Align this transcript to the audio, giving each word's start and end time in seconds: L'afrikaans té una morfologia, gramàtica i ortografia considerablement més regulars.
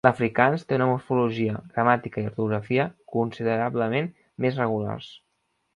L'afrikaans 0.05 0.63
té 0.71 0.77
una 0.77 0.87
morfologia, 0.91 1.59
gramàtica 1.75 2.23
i 2.23 2.27
ortografia 2.31 2.89
considerablement 3.19 4.13
més 4.47 4.63
regulars. 4.65 5.15